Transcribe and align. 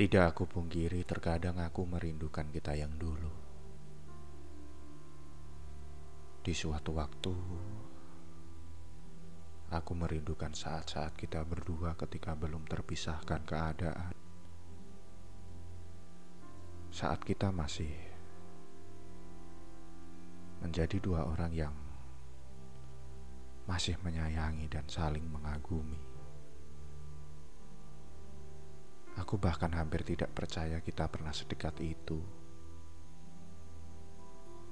Tidak 0.00 0.32
aku 0.32 0.48
pungkiri 0.48 1.04
terkadang 1.04 1.60
aku 1.60 1.84
merindukan 1.84 2.48
kita 2.48 2.72
yang 2.72 2.96
dulu. 2.96 3.28
Di 6.40 6.56
suatu 6.56 6.96
waktu 6.96 7.36
Aku 9.68 9.92
merindukan 9.92 10.56
saat-saat 10.56 11.12
kita 11.20 11.44
berdua 11.44 12.00
ketika 12.00 12.32
belum 12.32 12.64
terpisahkan 12.64 13.44
keadaan. 13.44 14.16
Saat 16.88 17.20
kita 17.20 17.52
masih 17.52 17.92
Menjadi 20.64 20.96
dua 20.96 21.28
orang 21.28 21.52
yang 21.52 21.76
Masih 23.68 24.00
menyayangi 24.00 24.64
dan 24.64 24.88
saling 24.88 25.28
mengagumi 25.28 26.09
Aku 29.30 29.38
bahkan 29.38 29.70
hampir 29.78 30.02
tidak 30.02 30.34
percaya 30.34 30.82
kita 30.82 31.06
pernah 31.06 31.30
sedekat 31.30 31.78
itu. 31.86 32.18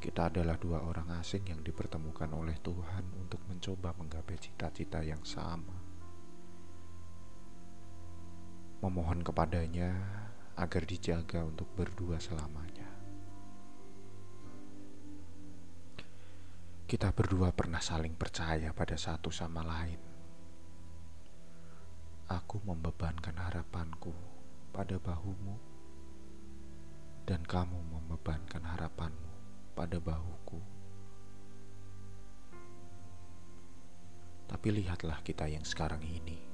Kita 0.00 0.32
adalah 0.32 0.56
dua 0.56 0.80
orang 0.80 1.12
asing 1.20 1.44
yang 1.52 1.60
dipertemukan 1.60 2.24
oleh 2.32 2.56
Tuhan 2.64 3.04
untuk 3.20 3.44
mencoba 3.52 3.92
menggapai 4.00 4.40
cita-cita 4.40 5.04
yang 5.04 5.20
sama. 5.28 5.76
Memohon 8.80 9.20
kepadanya 9.20 9.92
agar 10.56 10.88
dijaga 10.88 11.44
untuk 11.44 11.68
berdua 11.76 12.16
selamanya. 12.16 12.88
Kita 16.88 17.12
berdua 17.12 17.52
pernah 17.52 17.84
saling 17.84 18.16
percaya 18.16 18.72
pada 18.72 18.96
satu 18.96 19.28
sama 19.28 19.60
lain. 19.60 20.00
Aku 22.32 22.56
membebankan 22.64 23.36
harapanku 23.36 24.35
pada 24.76 25.00
bahumu, 25.00 25.56
dan 27.24 27.40
kamu 27.48 27.80
membebankan 27.96 28.60
harapanmu 28.60 29.32
pada 29.72 29.96
bahuku. 29.96 30.60
Tapi 34.44 34.68
lihatlah 34.76 35.24
kita 35.24 35.48
yang 35.48 35.64
sekarang 35.64 36.04
ini. 36.04 36.44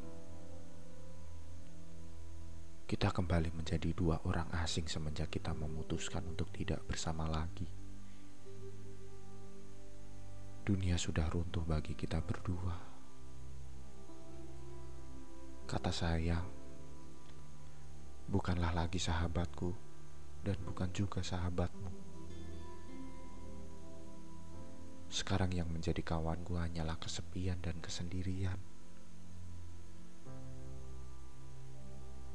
Kita 2.87 3.11
kembali 3.11 3.51
menjadi 3.51 3.91
dua 3.91 4.23
orang 4.23 4.47
asing 4.63 4.87
semenjak 4.87 5.27
kita 5.35 5.51
memutuskan 5.51 6.23
untuk 6.23 6.55
tidak 6.55 6.79
bersama 6.87 7.27
lagi. 7.27 7.67
Dunia 10.63 10.95
sudah 10.95 11.27
runtuh 11.27 11.67
bagi 11.67 11.99
kita 11.99 12.23
berdua. 12.23 12.79
Kata 15.67 15.91
sayang 15.91 16.62
bukanlah 18.33 18.73
lagi 18.73 18.97
sahabatku 18.97 19.77
dan 20.41 20.57
bukan 20.65 20.89
juga 20.97 21.21
sahabatmu. 21.21 21.93
Sekarang 25.13 25.53
yang 25.53 25.69
menjadi 25.69 26.01
kawanku 26.01 26.57
hanyalah 26.57 26.97
kesepian 26.97 27.61
dan 27.61 27.77
kesendirian. 27.85 28.57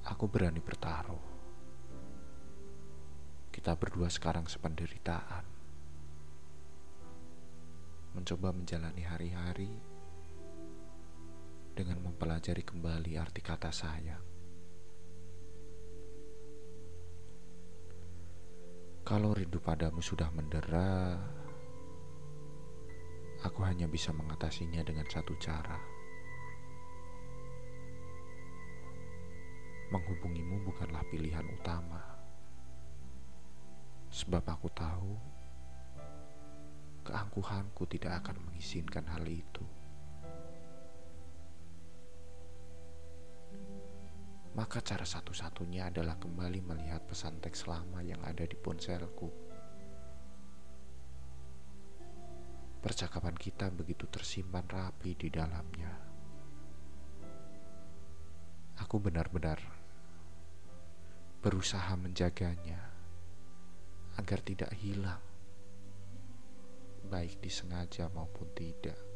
Aku 0.05 0.29
berani 0.29 0.61
bertaruh. 0.61 1.25
Kita 3.49 3.73
berdua 3.73 4.13
sekarang 4.13 4.45
sependeritaan. 4.45 5.45
Mencoba 8.13 8.53
menjalani 8.53 9.01
hari-hari 9.01 9.73
dengan 11.73 12.05
mempelajari 12.05 12.61
kembali 12.61 13.17
arti 13.17 13.41
kata 13.41 13.73
sayang. 13.73 14.36
Kalau 19.07 19.31
rindu 19.31 19.63
padamu 19.63 20.03
sudah 20.03 20.27
mendera, 20.35 21.15
aku 23.39 23.63
hanya 23.63 23.87
bisa 23.87 24.11
mengatasinya 24.11 24.83
dengan 24.83 25.07
satu 25.07 25.31
cara. 25.39 25.79
Menghubungimu 29.95 30.59
bukanlah 30.67 31.07
pilihan 31.07 31.47
utama, 31.55 32.03
sebab 34.11 34.43
aku 34.43 34.67
tahu 34.75 35.15
keangkuhanku 37.07 37.87
tidak 37.87 38.27
akan 38.27 38.43
mengizinkan 38.43 39.07
hal 39.07 39.23
itu. 39.23 39.63
Maka 44.57 44.81
cara 44.81 45.05
satu-satunya 45.05 45.93
adalah 45.93 46.17
kembali 46.17 46.65
melihat 46.65 47.05
pesan 47.05 47.37
teks 47.37 47.69
lama 47.69 48.01
yang 48.01 48.17
ada 48.25 48.41
di 48.41 48.57
ponselku. 48.57 49.29
Percakapan 52.81 53.37
kita 53.37 53.69
begitu 53.69 54.09
tersimpan 54.09 54.65
rapi 54.65 55.13
di 55.13 55.29
dalamnya. 55.29 55.93
Aku 58.81 58.97
benar-benar 58.97 59.61
berusaha 61.37 61.93
menjaganya 61.93 62.81
agar 64.17 64.41
tidak 64.41 64.73
hilang, 64.73 65.21
baik 67.05 67.37
disengaja 67.45 68.09
maupun 68.09 68.49
tidak. 68.57 69.06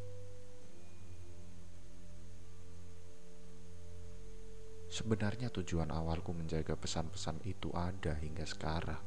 Sebenarnya 5.02 5.50
tujuan 5.50 5.90
awalku 5.90 6.30
menjaga 6.30 6.78
pesan-pesan 6.78 7.42
itu 7.50 7.74
ada 7.74 8.14
hingga 8.22 8.46
sekarang 8.46 9.02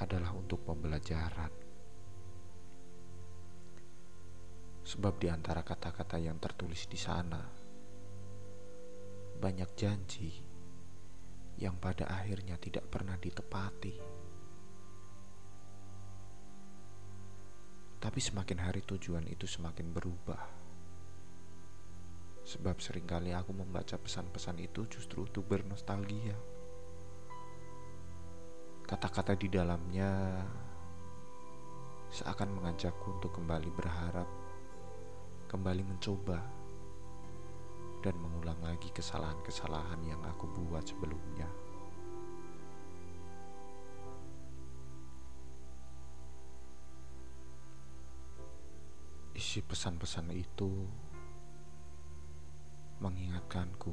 adalah 0.00 0.32
untuk 0.32 0.64
pembelajaran. 0.64 1.52
Sebab 4.88 5.20
di 5.20 5.28
antara 5.28 5.60
kata-kata 5.60 6.16
yang 6.16 6.40
tertulis 6.40 6.88
di 6.88 6.96
sana 6.96 7.44
banyak 9.36 9.70
janji 9.76 10.32
yang 11.60 11.76
pada 11.76 12.08
akhirnya 12.08 12.56
tidak 12.56 12.88
pernah 12.88 13.20
ditepati. 13.20 14.00
Tapi 18.00 18.20
semakin 18.24 18.64
hari 18.64 18.80
tujuan 18.80 19.28
itu 19.28 19.44
semakin 19.44 19.92
berubah 19.92 20.65
Sebab 22.46 22.78
sering 22.78 23.10
kali 23.10 23.34
aku 23.34 23.50
membaca 23.50 23.98
pesan-pesan 23.98 24.62
itu 24.62 24.86
justru 24.86 25.26
untuk 25.26 25.50
bernostalgia. 25.50 26.38
Kata-kata 28.86 29.34
di 29.34 29.50
dalamnya 29.50 30.46
seakan 32.06 32.54
mengajakku 32.54 33.18
untuk 33.18 33.34
kembali 33.34 33.66
berharap, 33.74 34.30
kembali 35.50 35.82
mencoba, 35.90 36.38
dan 38.06 38.14
mengulang 38.14 38.62
lagi 38.62 38.94
kesalahan-kesalahan 38.94 40.06
yang 40.06 40.22
aku 40.22 40.46
buat 40.46 40.86
sebelumnya. 40.86 41.50
Isi 49.34 49.66
pesan-pesan 49.66 50.30
itu 50.30 50.86
mengingatkanku. 53.00 53.92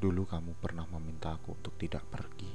Dulu 0.00 0.22
kamu 0.24 0.52
pernah 0.56 0.88
memintaku 0.88 1.56
untuk 1.56 1.76
tidak 1.76 2.04
pergi. 2.08 2.52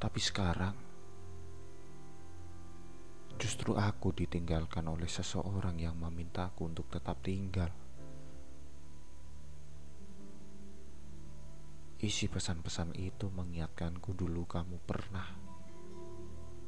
Tapi 0.00 0.20
sekarang 0.20 0.76
justru 3.36 3.76
aku 3.76 4.12
ditinggalkan 4.16 4.88
oleh 4.88 5.08
seseorang 5.08 5.76
yang 5.76 5.96
memintaku 5.96 6.68
untuk 6.68 6.88
tetap 6.88 7.20
tinggal. 7.20 7.68
Isi 12.00 12.32
pesan-pesan 12.32 12.96
itu 12.96 13.28
mengingatkanku 13.28 14.16
dulu 14.16 14.48
kamu 14.48 14.80
pernah 14.88 15.28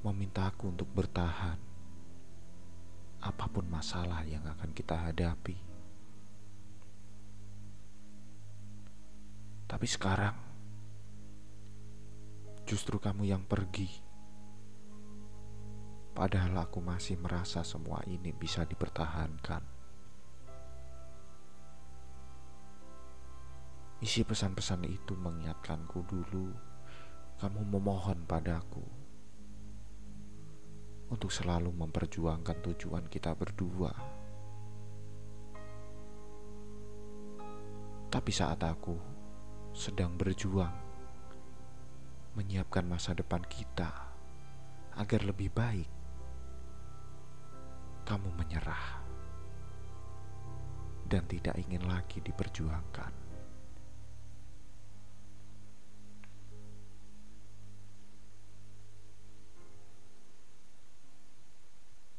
memintaku 0.04 0.76
untuk 0.76 0.92
bertahan 0.92 1.71
apa 3.22 3.46
pun 3.46 3.62
masalah 3.70 4.26
yang 4.26 4.42
akan 4.42 4.74
kita 4.74 4.98
hadapi. 4.98 5.54
Tapi 9.70 9.86
sekarang, 9.86 10.36
justru 12.66 12.98
kamu 12.98 13.30
yang 13.30 13.46
pergi. 13.46 13.88
Padahal 16.12 16.68
aku 16.68 16.84
masih 16.84 17.16
merasa 17.16 17.64
semua 17.64 18.04
ini 18.04 18.34
bisa 18.36 18.68
dipertahankan. 18.68 19.64
Isi 24.02 24.26
pesan-pesan 24.26 24.82
itu 24.84 25.14
mengingatkanku 25.14 26.04
dulu, 26.04 26.52
kamu 27.38 27.60
memohon 27.64 28.26
padaku 28.26 29.01
untuk 31.12 31.28
selalu 31.28 31.68
memperjuangkan 31.76 32.64
tujuan 32.72 33.04
kita 33.12 33.36
berdua. 33.36 33.92
Tapi 38.08 38.32
saat 38.32 38.64
aku 38.64 38.96
sedang 39.76 40.16
berjuang 40.16 40.72
menyiapkan 42.32 42.88
masa 42.88 43.12
depan 43.12 43.44
kita 43.44 43.92
agar 44.96 45.20
lebih 45.28 45.52
baik, 45.52 45.88
kamu 48.08 48.28
menyerah 48.32 49.04
dan 51.08 51.28
tidak 51.28 51.60
ingin 51.60 51.84
lagi 51.84 52.24
diperjuangkan. 52.24 53.31